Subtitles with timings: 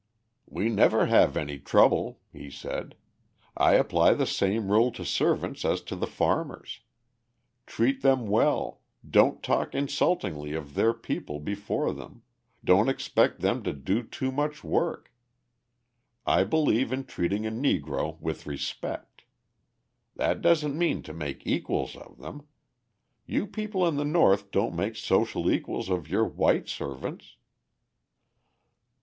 [0.47, 2.95] "We never have any trouble," he said.
[3.55, 6.79] "I apply the same rule to servants as to the farmers.
[7.67, 12.23] Treat them well, don't talk insultingly of their people before them,
[12.65, 15.13] don't expect them to do too much work.
[16.25, 19.25] I believe in treating a Negro with respect.
[20.15, 22.47] That doesn't mean to make equals of them.
[23.27, 27.35] You people in the North don't make social equals of your white servants."